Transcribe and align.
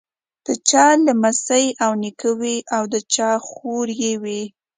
د 0.45 0.47
چا 0.69 0.85
لمسی 1.07 1.65
او 1.83 1.91
نیکه 2.01 2.29
وي 2.39 2.57
او 2.75 2.83
د 2.93 2.95
چا 3.13 3.29
خوريی 3.47 4.13
وي. 4.23 4.43